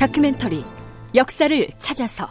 [0.00, 0.64] 다큐멘터리
[1.14, 2.26] 역사를 찾아서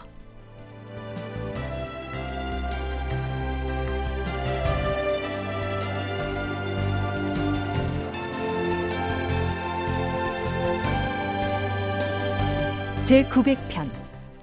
[13.04, 13.88] 제 900편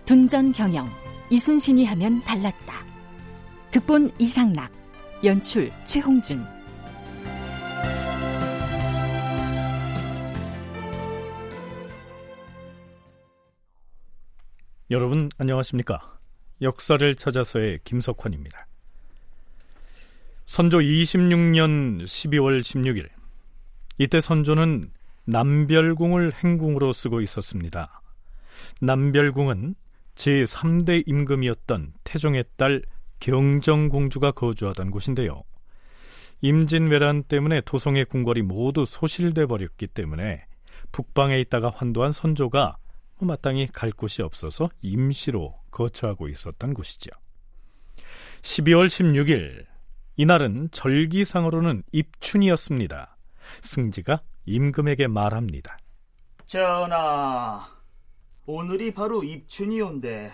[0.05, 0.89] 둔전 경영
[1.29, 2.87] 이순신이 하면 달랐다.
[3.73, 4.71] 극본 이상락
[5.25, 6.47] 연출 최홍준
[14.89, 16.17] 여러분 안녕하십니까?
[16.63, 18.69] 역사를 찾아서의 김석환입니다.
[20.45, 23.09] 선조 26년 12월 16일
[23.99, 24.93] 이때 선조는
[25.25, 28.01] 남별궁을 행궁으로 쓰고 있었습니다.
[28.81, 29.75] 남별궁은
[30.15, 32.83] 제3대 임금이었던 태종의 딸
[33.19, 35.43] 경정공주가 거주하던 곳인데요.
[36.43, 40.47] 임진왜란 때문에 도성의 궁궐이 모두 소실돼 버렸기 때문에
[40.93, 42.77] 북방에 있다가 환도한 선조가
[43.25, 47.11] 마땅히 갈 곳이 없어서 임시로 거처하고 있었던 곳이죠.
[48.43, 49.67] 12월 16일
[50.17, 53.17] 이날은 절기상으로는 입춘이었습니다.
[53.63, 55.79] 승지가 임금에게 말합니다.
[56.47, 57.69] 전하,
[58.47, 60.31] 오늘이 바로 입춘이온데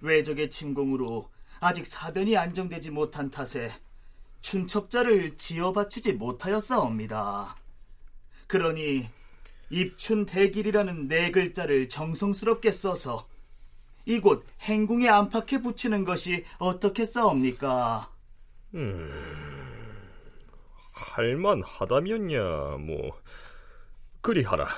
[0.00, 1.30] 외적의 침공으로
[1.60, 3.72] 아직 사변이 안정되지 못한 탓에
[4.42, 7.56] 춘첩자를 지어 바치지 못하였사옵니다.
[8.46, 9.08] 그러니
[9.70, 13.28] 입춘 대길이라는 네 글자를 정성스럽게 써서
[14.06, 18.10] 이곳 행궁에 안팎에 붙이는 것이 어떻게 싸웁니까?
[18.74, 19.10] 음,
[20.92, 22.42] 할만하다면야
[22.78, 23.20] 뭐
[24.20, 24.68] 그리하라.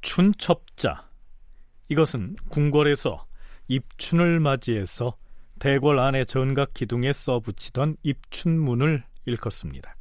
[0.00, 1.08] 춘첩자
[1.88, 3.26] 이것은 궁궐에서
[3.68, 5.16] 입춘을 맞이해서
[5.58, 9.94] 대궐 안의 전각 기둥에 써붙이던 입춘문을 일컫습니다.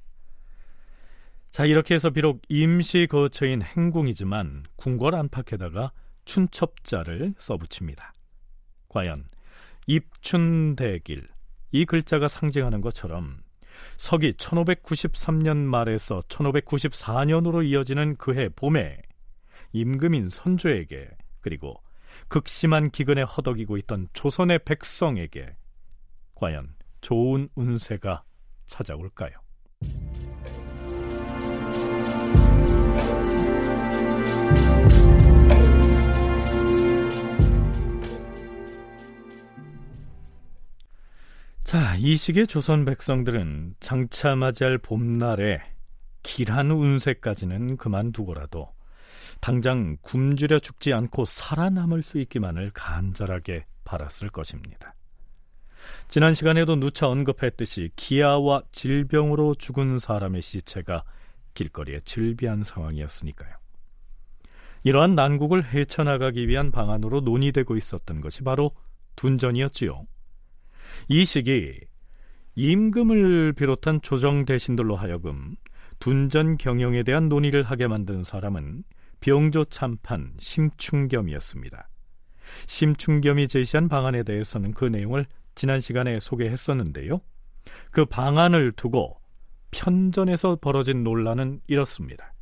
[1.51, 5.91] 자, 이렇게 해서 비록 임시 거처인 행궁이지만 궁궐 안팎에다가
[6.23, 8.13] 춘첩자를 써붙입니다.
[8.87, 9.25] 과연
[9.85, 11.27] 입춘대길
[11.71, 13.41] 이 글자가 상징하는 것처럼
[13.97, 19.01] 서기 1593년 말에서 1594년으로 이어지는 그해 봄에
[19.73, 21.09] 임금인 선조에게
[21.41, 21.75] 그리고
[22.29, 25.57] 극심한 기근에 허덕이고 있던 조선의 백성에게
[26.35, 28.23] 과연 좋은 운세가
[28.67, 29.33] 찾아올까요?
[41.71, 45.61] 자, 이 시기의 조선 백성들은 장차 맞이할 봄날에
[46.21, 48.73] 길한 운세까지는 그만두고라도
[49.39, 54.95] 당장 굶주려 죽지 않고 살아남을 수 있기만을 간절하게 바랐을 것입니다.
[56.09, 61.05] 지난 시간에도 누차 언급했듯이 기아와 질병으로 죽은 사람의 시체가
[61.53, 63.55] 길거리에 즐비한 상황이었으니까요.
[64.83, 68.71] 이러한 난국을 헤쳐나가기 위한 방안으로 논의되고 있었던 것이 바로
[69.15, 70.05] 둔전이었지요.
[71.07, 71.79] 이 시기
[72.55, 75.55] 임금을 비롯한 조정 대신들로 하여금
[75.99, 78.83] 둔전 경영에 대한 논의를 하게 만든 사람은
[79.19, 81.87] 병조 참판 심충겸이었습니다.
[82.67, 85.25] 심충겸이 제시한 방안에 대해서는 그 내용을
[85.55, 87.21] 지난 시간에 소개했었는데요.
[87.91, 89.21] 그 방안을 두고
[89.71, 92.33] 편전에서 벌어진 논란은 이렇습니다.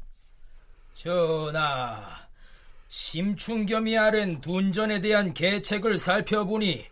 [0.94, 2.00] 전하,
[2.88, 6.86] 심충겸이 아른 둔전에 대한 계책을 살펴보니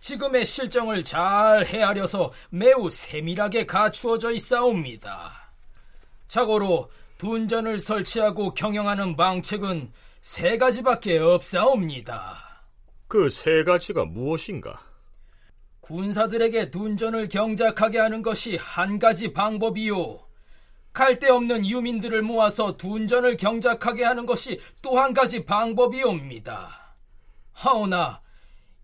[0.00, 5.32] 지금의 실정을 잘 헤아려서 매우 세밀하게 갖추어져 있사옵니다.
[6.28, 12.64] 자고로 둔전을 설치하고 경영하는 방책은 세 가지밖에 없사옵니다.
[13.08, 14.78] 그 세 가지가 무엇인가?
[15.80, 20.20] 군사들에게 둔전을 경작하게 하는 것이 한 가지 방법이요.
[20.92, 26.94] 갈데 없는 유민들을 모아서 둔전을 경작하게 하는 것이 또 한 가지 방법이옵니다.
[27.52, 28.20] 하오나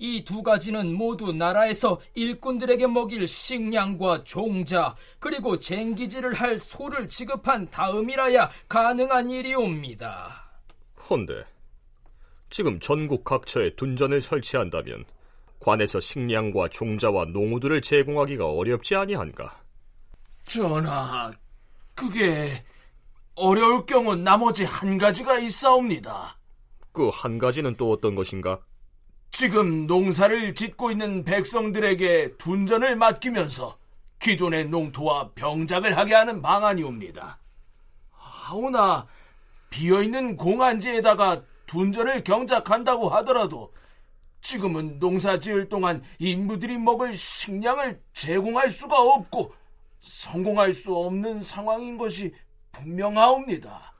[0.04, 8.50] 이 두 가지는 모두 나라에서 일꾼들에게 먹일 식량과 종자 그리고 쟁기질을 할 소를 지급한 다음이라야
[8.68, 10.44] 가능한 일이옵니다.
[11.08, 11.44] 헌데
[12.50, 15.06] 지금 전국 각처에 둔전을 설치한다면
[15.58, 19.58] 관에서 식량과 종자와 농우들을 제공하기가 어렵지 아니한가?
[20.46, 21.32] 전하,
[21.94, 22.52] 그게
[23.36, 26.36] 어려울 경우 나머지 한 가지가 있사옵니다.
[26.92, 28.60] 그 한 가지는 또 어떤 것인가?
[29.34, 33.76] 지금 농사를 짓고 있는 백성들에게 둔전을 맡기면서
[34.20, 37.40] 기존의 농토와 병작을 하게 하는 방안이옵니다.
[38.12, 39.08] 하오나
[39.70, 43.74] 비어있는 공안지에다가 둔전을 경작한다고 하더라도
[44.40, 49.52] 지금은 농사 지을 동안 인부들이 먹을 식량을 제공할 수가 없고
[49.98, 52.32] 성공할 수 없는 상황인 것이
[52.70, 53.94] 분명하옵니다.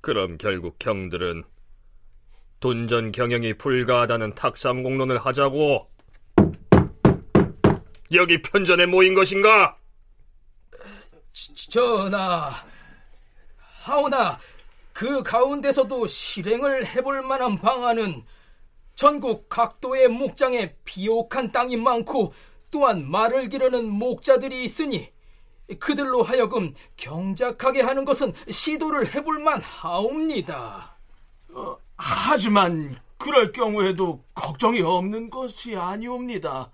[0.00, 1.42] 그럼 결국 경들은
[2.60, 5.90] 둔전 경영이 불가하다는 탁상 공론을 하자고
[8.12, 9.76] 여기 편전에 모인 것인가?
[11.70, 12.50] 전하,
[13.82, 14.38] 하오나
[14.92, 18.24] 그 가운데서도 실행을 해볼 만한 방안은
[18.94, 22.32] 전국 각도의 목장에 비옥한 땅이 많고
[22.70, 25.12] 또한 말을 기르는 목자들이 있으니
[25.78, 30.96] 그들로 하여금 경작하게 하는 것은 시도를 해볼 만 하옵니다.
[31.52, 36.70] 어, 하지만 그럴 경우에도 걱정이 없는 것이 아니옵니다.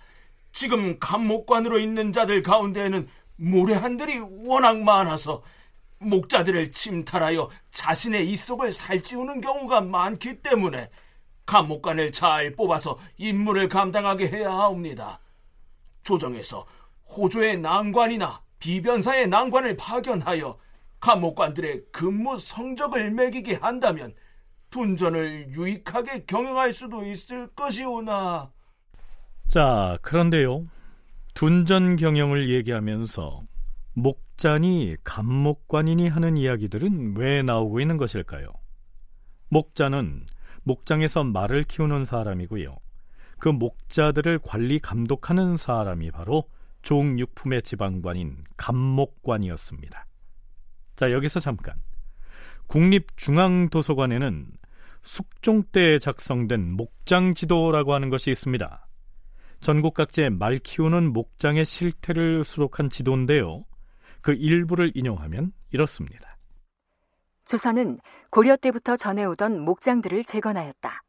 [0.53, 5.43] 지금 감목관으로 있는 자들 가운데에는 모래한들이 워낙 많아서
[5.99, 10.91] 목자들을 침탈하여 자신의 이속을 살찌우는 경우가 많기 때문에
[11.47, 15.21] 감목관을 잘 뽑아서 임무를 감당하게 해야 하옵니다.
[16.03, 16.67] 조정에서
[17.09, 20.59] 호조의 난관이나 비변사의 난관을 파견하여
[21.01, 24.15] 감목관들의 근무 성적을 매기게 한다면
[24.73, 28.51] 둔전을 유익하게 경영할 수도 있을 것이오나.
[29.47, 30.67] 자, 그런데요.
[31.35, 33.43] 둔전 경영을 얘기하면서
[33.95, 38.49] 목자니 감목관이니 하는 이야기들은 왜 나오고 있는 것일까요?
[39.51, 40.25] 목자는
[40.65, 42.75] 목장에서 말을 키우는 사람이고요.
[43.39, 46.49] 그 목자들을 관리 감독하는 사람이 바로
[46.81, 50.07] 종육품의 지방관인 감목관이었습니다.
[50.97, 51.75] 자, 여기서 잠깐.
[52.69, 54.47] 국립중앙도서관에는
[55.02, 58.87] 숙종 때 작성된 목장 지도라고 하는 것이 있습니다.
[59.60, 63.64] 전국 각지의 말 키우는 목장의 실태를 수록한 지도인데요.
[64.20, 66.37] 그 일부를 인용하면 이렇습니다.
[67.44, 67.99] 조선은
[68.31, 71.02] 고려 때부터 전해오던 목장들을 재건하였다.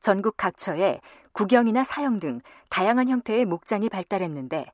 [0.00, 1.00] 전국 각처에
[1.32, 4.66] 구경이나 사형 등 다양한 형태의 목장이 발달했는데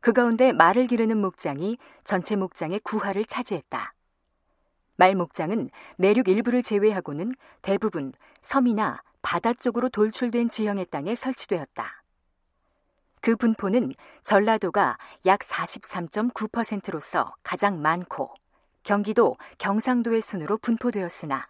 [0.00, 3.92] 그 가운데 말을 기르는 목장이 전체 목장의 구화를 차지했다.
[4.96, 8.12] 말 목장은 내륙 일부를 제외하고는 대부분
[8.42, 12.02] 섬이나 바다 쪽으로 돌출된 지형의 땅에 설치되었다.
[13.20, 18.32] 그 분포는 전라도가 약 43.9%로서 가장 많고
[18.84, 21.48] 경기도, 경상도의 순으로 분포되었으나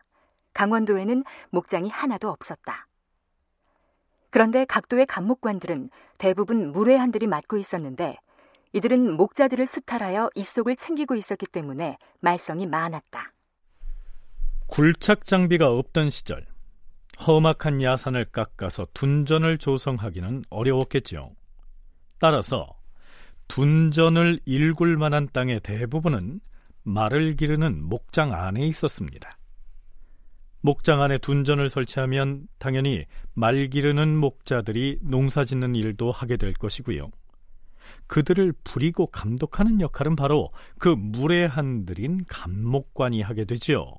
[0.55, 2.87] 강원도에는 목장이 하나도 없었다.
[4.31, 8.19] 그런데 각도의 감목관들은 대부분 무례한들이 맡고 있었는데
[8.73, 13.33] 이들은 목자들을 수탈하여 이 속을 챙기고 있었기 때문에 말썽이 많았다.
[14.67, 16.45] 굴착 장비가 없던 시절
[17.27, 21.31] 험악한 야산을 깎아서 둔전을 조성하기는 어려웠겠지요.
[22.19, 22.67] 따라서
[23.49, 26.41] 둔전을 일굴 만한 땅의 대부분은
[26.83, 29.31] 말을 기르는 목장 안에 있었습니다.
[30.61, 33.05] 목장 안에 둔전을 설치하면 당연히
[33.35, 37.11] 말 기르는 목자들이 농사 짓는 일도 하게 될 것이고요.
[38.09, 43.95] 그들을 부리고 감독하는 역할은 바로 그 무례한들인 감목관이 하게 되지요.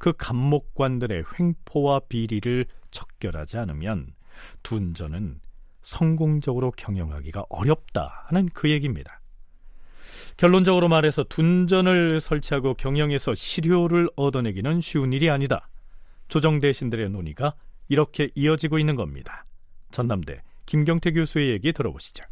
[0.00, 4.14] 그 감목관들의 횡포와 비리를 척결하지 않으면
[4.62, 5.40] 둔전은
[5.82, 9.20] 성공적으로 경영하기가 어렵다 하는 그 얘기입니다.
[10.38, 15.68] 결론적으로 말해서 둔전을 설치하고 경영해서 실효를 얻어내기는 쉬운 일이 아니다.
[16.28, 17.54] 조정 대신들의 논의가
[17.88, 19.44] 이렇게 이어지고 있는 겁니다.
[19.90, 22.24] 전남대 김경태 교수의 얘기 들어보시죠.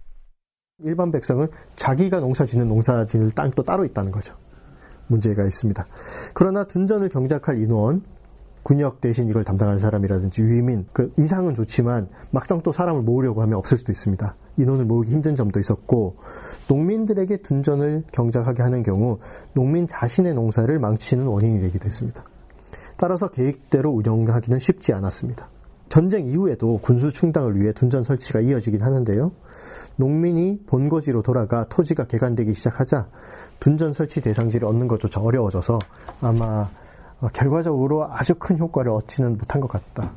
[0.79, 4.35] 일반 백성은 자기가 농사 짓는 농사 짓는 땅도 따로 있다는 거죠.
[5.09, 5.87] 문제가 있습니다.
[6.35, 8.03] 그러나 둔전을 경작할 인원,
[8.63, 13.79] 군역 대신 이걸 담당하는 사람이라든지 유의민 그 이상은 좋지만 막상 또 사람을 모으려고 하면 없을
[13.79, 14.35] 수도 있습니다.
[14.59, 16.17] 인원을 모으기 힘든 점도 있었고
[16.69, 19.19] 농민들에게 둔전을 경작하게 하는 경우
[19.55, 22.23] 농민 자신의 농사를 망치는 원인이 되기도 했습니다.
[22.99, 25.49] 따라서 계획대로 운영하기는 쉽지 않았습니다.
[25.89, 29.33] 전쟁 이후에도 군수 충당을 위해 둔전 설치가 이어지긴 하는데요.
[29.97, 33.09] 농민이 본거지로 돌아가 토지가 개간되기 시작하자
[33.61, 35.79] 둔전 설치 대상지를 얻는 것조차 어려워져서
[36.21, 36.69] 아마
[37.21, 40.13] 어, 결과적으로 아주 큰 효과를 얻지는 못한 것 같다.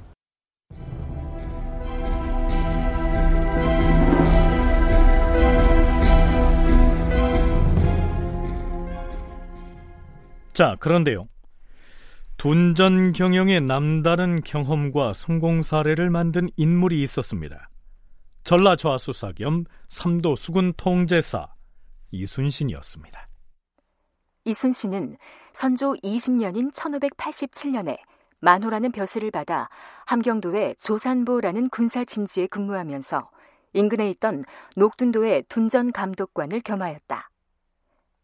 [10.54, 11.28] 자, 그런데요.
[12.38, 17.70] 둔전 경영의 남다른 경험과 성공 사례를 만든 인물이 있었습니다.
[18.44, 21.48] 전라 좌수사 겸 삼도 수군 통제사
[22.12, 23.31] 이순신이었습니다.
[24.46, 25.18] 이순신은
[25.54, 27.98] 선조 20년인 1587년에
[28.40, 29.70] 만호라는 벼슬을 받아
[30.06, 33.30] 함경도의 조산보라는 군사 진지에 근무하면서
[33.74, 34.44] 인근에 있던
[34.76, 37.30] 녹둔도의 둔전 감독관을 겸하였다.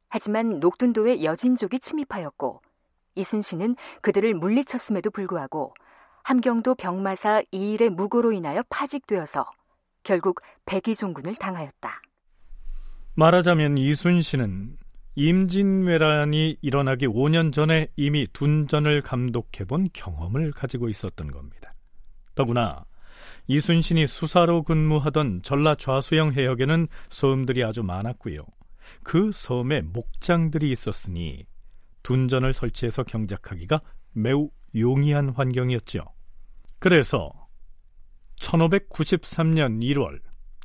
[0.10, 2.62] 하지만 녹둔도의 여진족이 침입하였고
[3.16, 5.74] 이순신은 그들을 물리쳤음에도 불구하고
[6.24, 9.50] 함경도 병마사 이일의 무고로 인하여 파직되어서
[10.04, 12.02] 결국 백의종군을 당하였다.
[13.16, 14.78] 말하자면 이순신은
[15.20, 21.74] 임진왜란이 일어나기 5년 전에 이미 둔전을 감독해본 경험을 가지고 있었던 겁니다.
[22.36, 22.86] 더구나
[23.48, 28.46] 이순신이 수사로 근무하던 전라 좌수영 해역에는 섬들이 아주 많았고요.
[29.02, 31.48] 그 섬에 목장들이 있었으니
[32.04, 33.82] 둔전을 설치해서 경작하기가
[34.14, 36.06] 매우 용이한 환경이었죠.
[36.78, 37.32] 그래서
[38.40, 40.20] 1593년 1월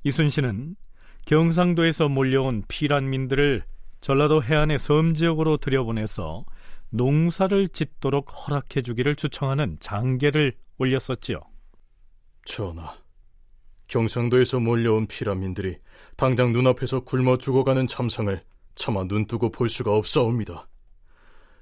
[0.05, 0.77] 이순신은
[1.25, 3.72] 경상도에서 몰려온 피란민들을
[4.03, 6.45] 전라도 해안의 섬 지역으로 들여보내서
[6.91, 11.41] 농사를 짓도록 허락해 주기를 주청하는 장계를 올렸었지요.
[12.45, 12.95] 전하,
[13.87, 15.79] 경상도에서 몰려온 피란민들이
[16.17, 18.43] 당장 눈앞에서 굶어 죽어가는 참상을
[18.75, 20.69] 차마 눈뜨고 볼 수가 없사옵니다.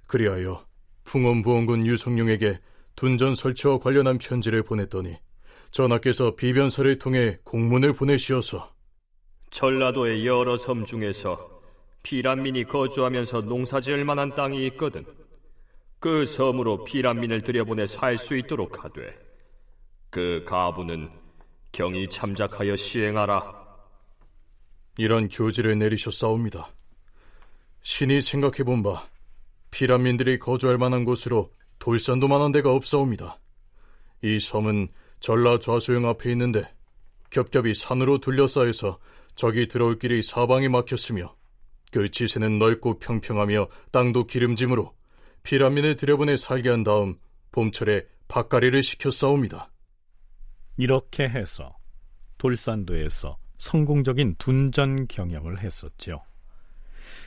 [0.07, 0.65] 그리하여
[1.05, 2.59] 풍원부원군 유성룡에게
[2.97, 5.15] 둔전 설치와 관련한 편지를 보냈더니
[5.73, 8.73] 전하께서 비변서를 통해 공문을 보내시어서
[9.51, 11.60] 전라도의 여러 섬 중에서
[12.03, 15.05] 피란민이 거주하면서 농사지을 만한 땅이 있거든.
[15.99, 19.19] 그 섬으로 피란민을 들여보내 살 수 있도록 하되
[20.09, 21.11] 그 가부는
[21.73, 23.61] 경이 참작하여 시행하라.
[24.99, 26.73] 이런 교지를 내리셨사옵니다.
[27.83, 29.07] 신이 생각해본 바
[29.71, 33.39] 피란민들이 거주할 만한 곳으로 돌산도 만한 데가 없사옵니다.
[34.23, 34.89] 이 섬은
[35.21, 36.71] 전라 좌수영 앞에 있는데
[37.31, 38.99] 겹겹이 산으로 둘러싸여서
[39.37, 41.35] 적이 들어올 길이 사방에 막혔으며
[41.91, 44.93] 그 지세는 넓고 평평하며 땅도 기름짐으로
[45.43, 47.17] 피라민을 들여보내 살게 한 다음
[47.53, 49.71] 봄철에 밭가리를 시켜 싸웁니다.
[50.77, 51.77] 이렇게 해서
[52.39, 56.23] 돌산도에서 성공적인 둔전 경영을 했었죠.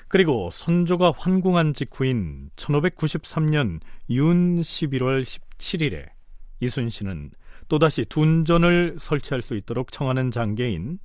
[0.07, 3.79] 그리고 선조가 환궁한 직후인 1593년
[4.09, 6.07] 윤 11월 17일에
[6.59, 7.31] 이순신은
[7.67, 10.99] 또다시 둔전을 설치할 수 있도록 청하는 장계인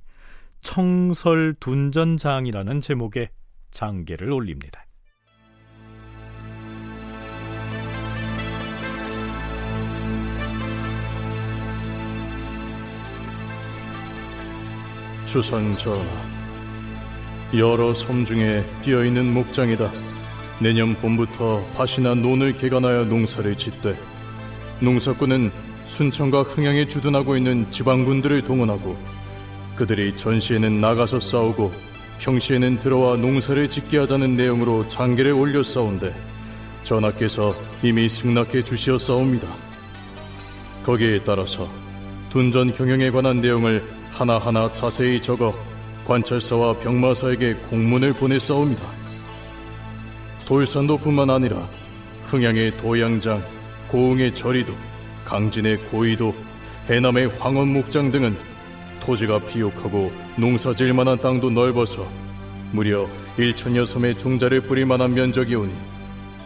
[0.61, 3.29] 청설 둔전장이라는 제목의
[3.71, 4.85] 장계를 올립니다.
[15.25, 16.03] 주선 전하,
[17.55, 19.91] 여러 섬 중에 비어있는 목장이다.
[20.59, 23.93] 내년 봄부터 밭이나 논을 개간하여 농사를 짓되
[24.81, 25.51] 농사꾼은
[25.85, 28.97] 순천과 흥양에 주둔하고 있는 지방군들을 동원하고
[29.75, 31.71] 그들이 전시에는 나가서 싸우고
[32.19, 36.13] 평시에는 들어와 농사를 짓게 하자는 내용으로 장계를 올려 싸운데
[36.83, 39.47] 전하께서 이미 승낙해 주시었사옵니다.
[40.83, 41.69] 거기에 따라서
[42.29, 45.53] 둔전 경영에 관한 내용을 하나하나 자세히 적어
[46.05, 48.83] 관찰사와 병마사에게 공문을 보냈사옵니다.
[50.47, 51.67] 돌산도뿐만 아니라
[52.25, 53.41] 흥양의 도양장,
[53.87, 54.73] 고흥의 절이도,
[55.25, 56.33] 강진의 고이도,
[56.89, 58.35] 해남의 황원목장 등은
[58.99, 62.07] 토지가 비옥하고 농사질 만한 땅도 넓어서
[62.71, 65.73] 무려 1천여 섬의 종자를 뿌릴 만한 면적이 오니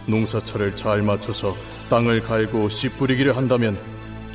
[0.08, 1.56] 농사철을 잘 맞춰서
[1.90, 3.78] 땅을 갈고 씨 뿌리기를 한다면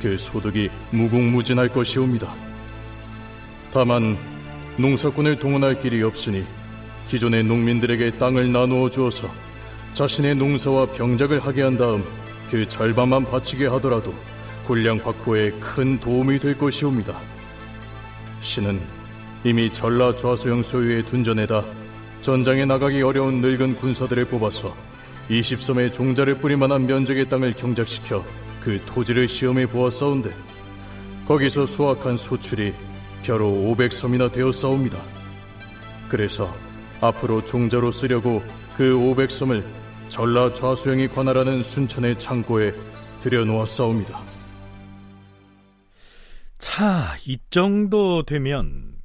[0.01, 2.33] 그 소득이 무궁무진할 것이옵니다.
[3.71, 4.17] 다만
[4.77, 6.43] 농사꾼을 동원할 길이 없으니
[7.07, 9.27] 기존의 농민들에게 땅을 나누어 주어서
[9.93, 12.03] 자신의 농사와 병작을 하게 한 다음
[12.49, 14.13] 그 절반만 바치게 하더라도
[14.65, 17.19] 군량 확보에 큰 도움이 될 것이옵니다.
[18.41, 18.79] 신은
[19.43, 21.63] 이미 전라 좌수영 소유의 둔전에다
[22.21, 24.75] 전장에 나가기 어려운 늙은 군사들을 뽑아서
[25.29, 28.23] 20섬의 종자를 뿌릴 만한 면적의 땅을 경작시켜
[28.61, 30.29] 그 토지를 시험해 보았사온데
[31.27, 32.73] 거기서 수확한 소출이
[33.23, 34.99] 겨로 500섬이나 되었사옵니다.
[36.09, 36.53] 그래서
[37.01, 38.41] 앞으로 종자로 쓰려고
[38.75, 39.63] 그 500섬을
[40.09, 42.73] 전라 좌수영이 관할하는 순천의 창고에
[43.21, 44.28] 들여놓았사옵니다.
[46.79, 48.95] 자, 이 정도 되면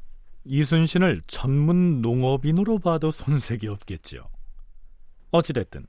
[0.45, 4.29] 이순신을 전문 농업인으로 봐도 손색이 없겠죠.
[5.33, 5.85] 어찌됐든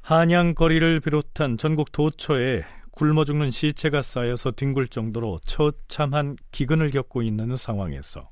[0.00, 7.58] 한양 거리를 비롯한 전국 도처에 굶어 죽는 시체가 쌓여서 뒹굴 정도로 처참한 기근을 겪고 있는
[7.58, 8.30] 상황에서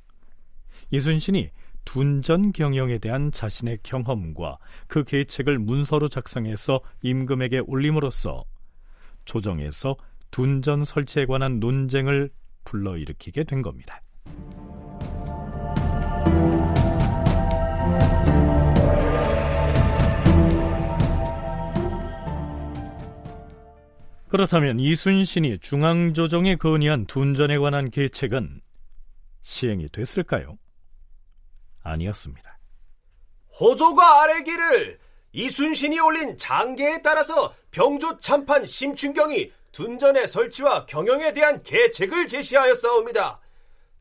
[0.90, 1.50] 이순신이
[1.84, 8.46] 둔전 경영에 대한 자신의 경험과 그 계책을 문서로 작성해서 임금에게 올림으로써
[9.26, 9.96] 조정에서
[10.32, 12.30] 둔전 설치에 관한 논쟁을
[12.64, 14.02] 불러일으키게 된 겁니다.
[24.28, 28.62] 그렇다면 이순신이 중앙조정에 건의한 둔전에 관한 계책은
[29.42, 30.56] 시행이 됐을까요?
[31.82, 32.58] 아니었습니다.
[33.60, 34.98] 호조가 아래기를
[35.32, 43.41] 이순신이 올린 장계에 따라서 병조 참판 심춘경이 둔전의 설치와 경영에 대한 계책을 제시하였사옵니다.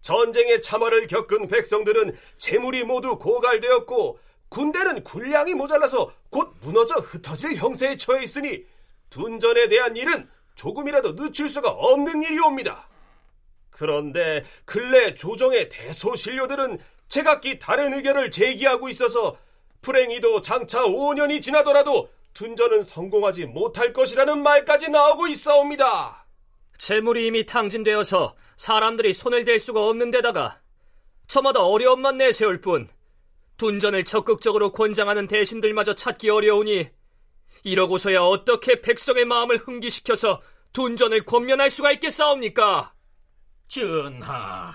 [0.02, 8.24] 전쟁의 참화를 겪은 백성들은 재물이 모두 고갈되었고 군대는 군량이 모자라서 곧 무너져 흩어질 형세에 처해
[8.24, 8.66] 있으니
[9.10, 12.88] 둔전에 대한 일은 조금이라도 늦출 수가 없는 일이옵니다.
[13.70, 19.38] 그런데 근래 조정의 대소신료들은 제각기 다른 의견을 제기하고 있어서
[19.82, 26.26] 불행히도 장차 5년이 지나더라도 둔전은 성공하지 못할 것이라는 말까지 나오고 있사옵니다.
[26.78, 30.62] 재물이 이미 탕진되어서 사람들이 손을 댈 수가 없는 데다가
[31.28, 32.90] 저마다 어려움만 내세울 뿐
[33.58, 36.90] 둔전을 적극적으로 권장하는 대신들마저 찾기 어려우니
[37.64, 40.42] 이러고서야 어떻게 백성의 마음을 흥기시켜서
[40.74, 42.94] 둔전을 권면할 수가 있겠사옵니까?
[43.68, 44.74] 전하,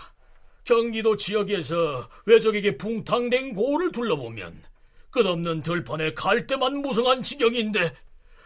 [0.64, 4.62] 경기도 지역에서 외적에게 붕탕된 고을을 둘러보면
[5.16, 7.94] 끝없는 들판에 갈대만 무성한 지경인데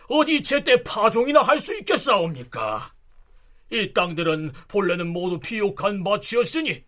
[0.09, 2.93] 어디 제때 파종이나 할 수 있겠사옵니까?
[3.73, 6.85] 이 땅들은 본래는 모두 비옥한 밭이었으니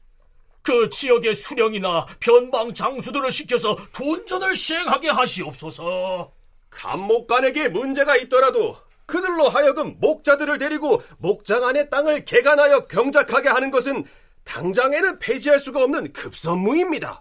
[0.62, 6.32] 그 지역의 수령이나 변방 장수들을 시켜서 둔전을 시행하게 하시옵소서.
[6.70, 14.04] 감목관에게 문제가 있더라도 그들로 하여금 목자들을 데리고 목장 안의 땅을 개간하여 경작하게 하는 것은
[14.44, 17.20] 당장에는 폐지할 수가 없는 급선무입니다.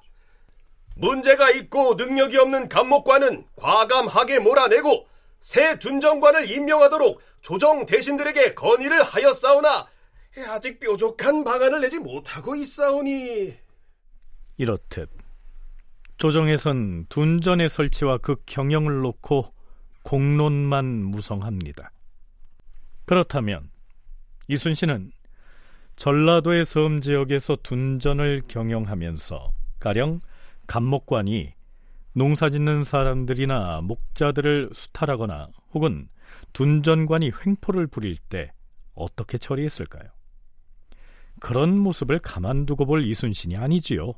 [1.02, 5.08] 문제가 있고 능력이 없는 감목관은 과감하게 몰아내고
[5.40, 9.88] 새 둔정관을 임명하도록 조정 대신들에게 건의를 하였사오나
[10.48, 13.58] 아직 뾰족한 방안을 내지 못하고 있사오니
[14.58, 15.10] 이렇듯
[16.18, 19.52] 조정에선 둔전의 설치와 그 경영을 놓고
[20.04, 21.92] 공론만 무성합니다.
[23.06, 23.72] 그렇다면
[24.48, 25.12] 이순신은
[25.96, 30.20] 전라도의 섬 지역에서 둔전을 경영하면서 가령
[30.72, 31.52] 감목관이
[32.14, 36.08] 농사짓는 사람들이나 목자들을 수탈하거나 혹은
[36.54, 38.54] 둔전관이 횡포를 부릴 때
[38.94, 40.04] 어떻게 처리했을까요?
[41.42, 44.14] 그런 모습을 가만두고 볼 이순신이 아니지요.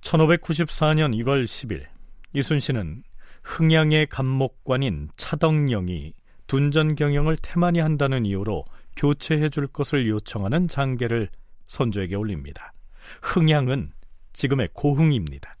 [0.00, 1.86] 1594년 1월 10일
[2.32, 3.04] 이순신은
[3.44, 6.14] 흥양의 감목관인 차덕령이
[6.48, 8.64] 둔전 경영을 태만히 한다는 이유로
[8.96, 11.28] 교체해 줄 것을 요청하는 장계를
[11.66, 12.72] 선조에게 올립니다.
[13.22, 13.92] 흥양은
[14.32, 15.54] 지금의 고흥입니다.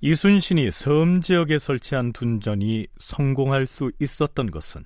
[0.00, 4.84] 이순신이 섬 지역에 설치한 둔전이 성공할 수 있었던 것은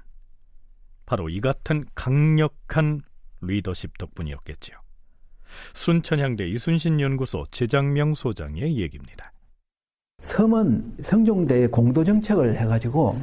[1.05, 3.03] 바로 이 같은 강력한
[3.43, 4.77] 리더십 덕분이었겠지요.
[5.75, 9.33] 순천향대 이순신 연구소 재장명 소장의 얘기입니다.
[10.21, 13.21] 섬은 성종대의 공도 정책을 해가지고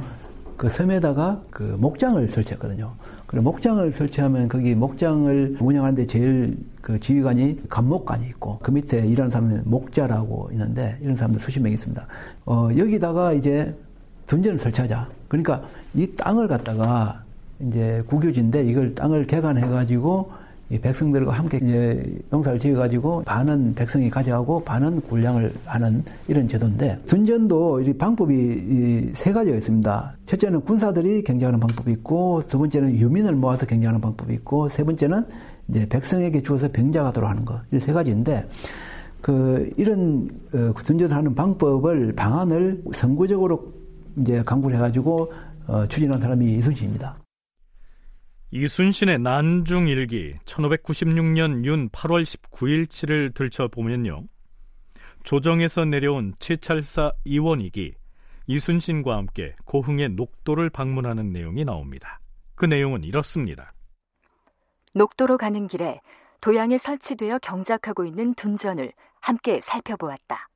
[0.60, 2.92] 그 섬에다가 그 목장을 설치했거든요.
[3.26, 9.62] 그리고 목장을 설치하면 거기 목장을 운영하는데 제일 그 지휘관이 감목관이 있고 그 밑에 일하는 사람은
[9.64, 12.06] 목자라고 있는데 이런 사람들 수십 명 있습니다.
[12.44, 13.74] 어, 여기다가 이제
[14.26, 15.08] 둔전을 설치하자.
[15.28, 15.62] 그러니까
[15.94, 17.24] 이 땅을 갖다가
[17.60, 20.30] 이제 국유지인데 이걸 땅을 개간해가지고
[20.78, 27.92] 백성들과 함께 이제 농사를 지어가지고 반은 백성이 가져가고 반은 군량을 하는 이런 제도인데 둔전도 이
[27.92, 30.16] 방법이 세 가지가 있습니다.
[30.26, 35.24] 첫째는 군사들이 경쟁하는 방법이 있고 두 번째는 유민을 모아서 경쟁하는 방법이 있고 세 번째는
[35.68, 37.60] 이제 백성에게 주어서 병자가 들어가는 거.
[37.72, 38.48] 이세 가지인데
[39.20, 43.72] 그 이런 어, 둔전을 하는 방법을 방안을 선구적으로
[44.20, 45.32] 이제 강구를 해가지고
[45.66, 47.19] 어, 추진한 사람이 이순신입니다.
[48.52, 54.24] 이순신의 난중일기 1596년 윤 8월 19일치를 들춰보면요.
[55.22, 57.94] 조정에서 내려온 최찰사 이원익이
[58.48, 62.18] 이순신과 함께 고흥의 녹도를 방문하는 내용이 나옵니다.
[62.56, 63.72] 그 내용은 이렇습니다.
[64.94, 66.00] 녹도로 가는 길에
[66.40, 70.48] 도양에 설치되어 경작하고 있는 둔전을 함께 살펴보았다.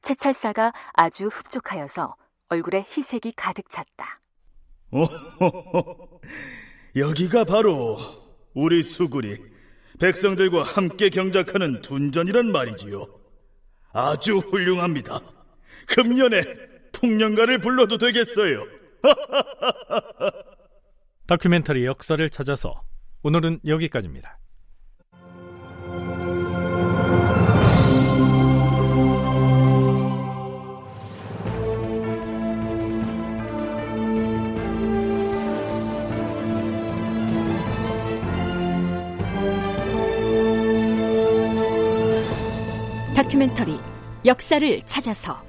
[0.00, 2.16] 채찰사가 아주 흡족하여서
[2.48, 4.20] 얼굴에 희색이 가득 찼다.
[6.96, 7.98] 여기가 바로
[8.54, 9.36] 우리 수굴이
[10.00, 13.06] 백성들과 함께 경작하는 둔전이란 말이지요.
[13.92, 15.20] 아주 훌륭합니다.
[15.88, 16.42] 금년에
[16.92, 18.66] 풍년가를 불러도 되겠어요.
[21.26, 22.82] 다큐멘터리 역사를 찾아서
[23.22, 24.38] 오늘은 여기까지입니다.
[43.26, 43.76] 다큐멘터리
[44.24, 45.42] 역사를 찾아서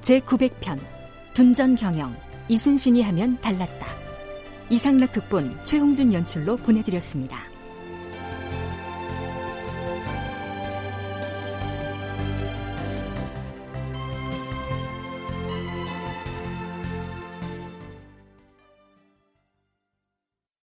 [0.00, 0.78] 제900편
[1.34, 2.16] 둔전 경영
[2.48, 3.86] 이순신이 하면 달랐다.
[4.70, 7.49] 이상락 극본 최홍준 연출로 보내드렸습니다.